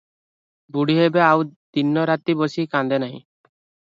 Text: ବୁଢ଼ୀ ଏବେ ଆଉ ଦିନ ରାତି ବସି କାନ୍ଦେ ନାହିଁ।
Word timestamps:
ବୁଢ଼ୀ 0.77 0.95
ଏବେ 1.03 1.21
ଆଉ 1.25 1.43
ଦିନ 1.79 2.05
ରାତି 2.11 2.37
ବସି 2.39 2.65
କାନ୍ଦେ 2.75 2.99
ନାହିଁ। 3.05 3.17